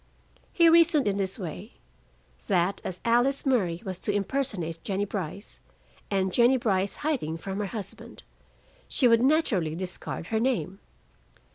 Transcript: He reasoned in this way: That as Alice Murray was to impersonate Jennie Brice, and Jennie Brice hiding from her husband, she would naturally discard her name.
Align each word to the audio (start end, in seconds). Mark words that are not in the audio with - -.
He 0.51 0.67
reasoned 0.67 1.07
in 1.07 1.17
this 1.17 1.37
way: 1.37 1.73
That 2.47 2.81
as 2.83 3.01
Alice 3.05 3.45
Murray 3.45 3.83
was 3.85 3.99
to 3.99 4.11
impersonate 4.11 4.83
Jennie 4.83 5.05
Brice, 5.05 5.59
and 6.09 6.33
Jennie 6.33 6.57
Brice 6.57 6.95
hiding 7.05 7.37
from 7.37 7.59
her 7.59 7.67
husband, 7.67 8.23
she 8.87 9.07
would 9.07 9.21
naturally 9.21 9.75
discard 9.75 10.25
her 10.33 10.39
name. 10.39 10.79